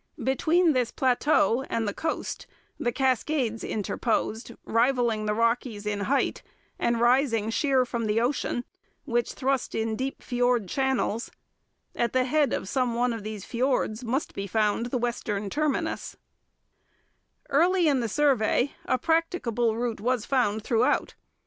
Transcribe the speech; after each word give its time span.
Between 0.23 0.73
this 0.73 0.89
plateau 0.91 1.61
and 1.69 1.87
the 1.87 1.93
coast 1.93 2.47
the 2.79 2.91
Cascades 2.91 3.63
interposed, 3.63 4.53
rivalling 4.65 5.27
the 5.27 5.35
Rockies 5.35 5.85
in 5.85 5.99
height 5.99 6.41
and 6.79 6.99
rising 6.99 7.51
sheer 7.51 7.85
from 7.85 8.07
the 8.07 8.19
ocean, 8.19 8.63
which 9.05 9.33
thrust 9.33 9.75
in 9.75 9.95
deep 9.95 10.23
fiord 10.23 10.67
channels. 10.67 11.29
At 11.95 12.13
the 12.13 12.25
head 12.25 12.51
of 12.51 12.67
some 12.67 12.95
one 12.95 13.13
of 13.13 13.21
these 13.21 13.45
fiords 13.45 14.03
must 14.03 14.33
be 14.33 14.47
found 14.47 14.87
the 14.87 14.97
western 14.97 15.51
terminus. 15.51 16.17
[Illustration: 17.47 17.71
Fleming 17.71 17.71
Route 17.75 17.77
and 17.77 17.85
the 17.85 17.85
Transcontinentals] 17.85 17.85
Early 17.85 17.87
in 17.87 17.99
the 17.99 18.09
survey 18.09 18.73
a 18.85 18.97
practicable 18.97 19.75
route 19.77 20.01
was 20.01 20.25
found 20.25 20.63
throughout. 20.63 21.13